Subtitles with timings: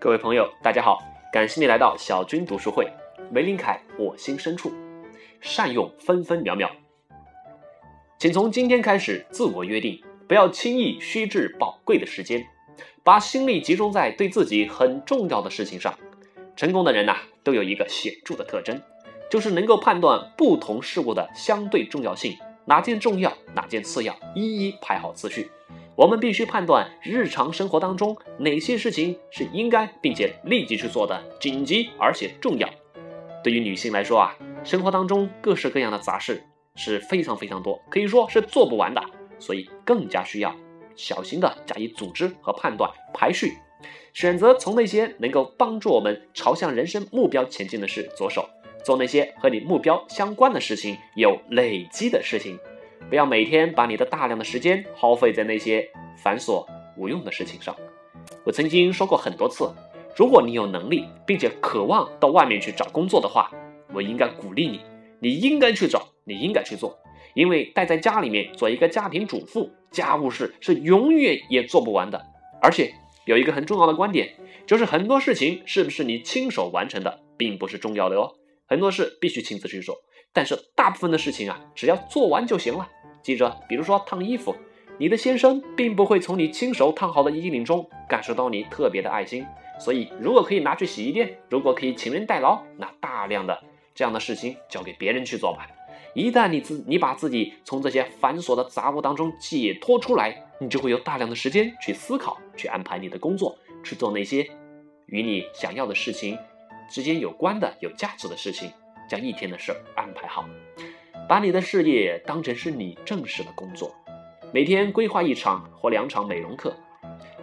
[0.00, 2.86] 各位朋友，大家好，感谢你来到小军读书会。
[3.32, 4.72] 梅林凯，我心深处，
[5.40, 6.70] 善用分分秒秒。
[8.16, 12.46] 请从今天开始自我约定，不要轻易虚掷宝贵的时间，
[13.02, 15.92] 把心力集中在对自己很重要的事情上。
[16.54, 18.80] 成功的人呐，都有一个显著的特征，
[19.28, 25.50] 就是能够判断不同事物的相对重要性，哪件重要，哪件次要，一一排好次序。
[25.98, 32.70] 我们必须判断日常生活当中哪些事情是应该并且立即去做的，紧急而且重要。
[33.42, 36.40] 对于女性来说啊，生活当中各式各样的杂事
[36.76, 39.02] 是非常非常多，可以说是做不完的，
[39.40, 40.54] 所以更加需要
[40.94, 43.54] 小心的加以组织和判断排序，
[44.14, 48.48] 选择从那些能够帮助我们朝向人生目标前进的事着手，
[48.84, 52.56] 做那些和你目标相关的事情，有累积的事情。
[53.08, 55.88] 不要每天把你的大量的时间耗费在那些
[56.22, 56.66] 繁琐
[56.96, 57.74] 无用的事情上。
[58.44, 59.70] 我曾经说过很多次，
[60.16, 63.50] 如果你有能力，并且渴望到外面去找工作的话，
[63.94, 64.80] 我应该鼓励你，
[65.20, 66.98] 你应该去找，你应该去做。
[67.34, 72.20] 因为待在家里面做一个家庭主妇，家务事是永远也做不完的。
[72.60, 72.92] 而且
[73.26, 74.34] 有一个很重要的观点，
[74.66, 78.32] 就是很多事情是不是你亲手完成的，并不是重要的哦。
[78.66, 79.96] 很多事必须亲自去做，
[80.32, 82.88] 但是大部分的事情啊，只要做完就行了。
[83.22, 84.54] 记着，比如说烫衣服，
[84.98, 89.44] 你的先生并不会从你亲手烫好的衣领中感受到你特别的爱心。
[89.80, 93.62] 所以，如果可以拿去洗衣店，如果可以请人代劳，那大量的
[93.94, 95.68] 这样的事情交给别人去做吧。
[96.14, 104.48] 一旦你自你把自己从这些繁琐的杂物当中解脱出来，你就会有大量的时间去思考，去安排你的工作，去做那些
[105.06, 106.36] 与你想要的事情
[106.90, 108.72] 之间有关的、有价值的事情，
[109.08, 110.44] 将一天的事儿安排好。
[111.28, 113.94] 把你的事业当成是你正式的工作，
[114.52, 116.74] 每天规划一场或两场美容课。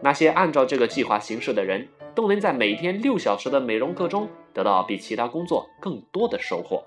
[0.00, 6.84] 那些按照这个计划行事的人，都能在每天六小时的美容课中得到比其他工作更多的收获。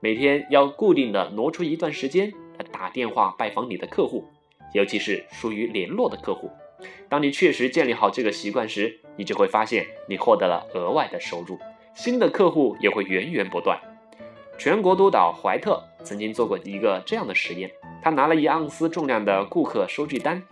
[0.00, 4.24] 每天要固定的挪出一段时间来打电话拜访你的客户，
[4.72, 6.50] 尤其是属于联络的客户。
[7.08, 11.58] 当你确实建立好这个习惯时，你就会发现你获得了额外的收入，
[11.94, 13.78] 新的客户也会源源不断。
[14.56, 17.70] 全国督导怀特曾经做过一个这样的实验，
[18.02, 20.42] 他拿了一盎司重量的顾客收据单，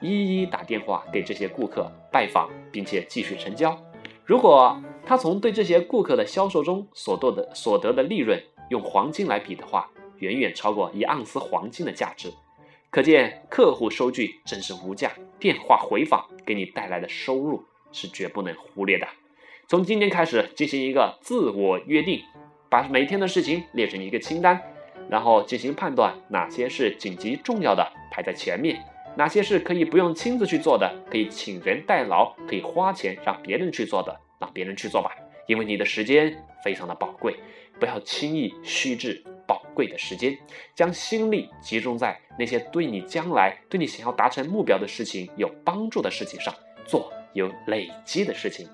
[0.00, 3.78] 一一打电话给这些顾客拜访，并且继续成交。
[4.24, 12.32] 如果他从对这些顾客的销售中所得的所得的利润用黄金来比的话，远远超过一盎司黄金的价值。
[12.90, 17.62] 可见，客户收据真是无价，电话回访给你带来的收入
[17.92, 19.06] 是绝不能忽略的。
[19.68, 22.22] 从今天开始，进行一个自我约定。
[22.68, 24.60] 把每天的事情列成一个清单，
[25.08, 28.82] 然后进行判断，哪些是紧急重要的排在前面，
[29.16, 35.10] 哪些是可以不用亲自去做的，可以请人代劳，可以花钱让别人去做的，让别人去做吧。
[35.46, 37.36] 因为你的时间非常的宝贵，
[37.78, 40.36] 不要轻易虚掷宝贵的时间，
[40.74, 46.52] 将心力集中在那些对你将来、对你想要达成目标的事情有帮助的事情上，
[46.86, 48.66] 做有累积的事情。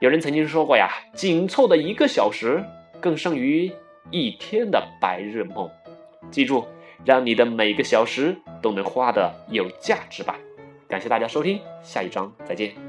[0.00, 2.64] 有人曾经说过呀，紧凑的一个小时。
[3.00, 3.70] 更胜于
[4.10, 5.70] 一天的白日梦。
[6.30, 6.66] 记住，
[7.04, 10.38] 让你的每个小时都能花的有价值吧。
[10.88, 12.87] 感谢大家收听，下一章再见。